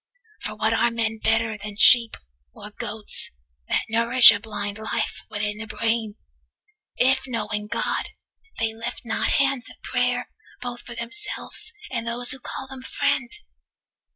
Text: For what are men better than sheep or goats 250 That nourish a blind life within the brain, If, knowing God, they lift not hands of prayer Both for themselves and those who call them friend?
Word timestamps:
For 0.41 0.55
what 0.55 0.73
are 0.73 0.89
men 0.89 1.19
better 1.19 1.59
than 1.59 1.75
sheep 1.77 2.17
or 2.53 2.71
goats 2.71 3.29
250 3.67 3.67
That 3.69 3.85
nourish 3.93 4.31
a 4.31 4.39
blind 4.39 4.79
life 4.79 5.21
within 5.29 5.59
the 5.59 5.67
brain, 5.67 6.15
If, 6.95 7.27
knowing 7.27 7.67
God, 7.67 8.09
they 8.57 8.73
lift 8.73 9.01
not 9.05 9.27
hands 9.33 9.69
of 9.69 9.79
prayer 9.83 10.27
Both 10.59 10.81
for 10.81 10.95
themselves 10.95 11.71
and 11.91 12.07
those 12.07 12.31
who 12.31 12.39
call 12.39 12.65
them 12.65 12.81
friend? 12.81 13.29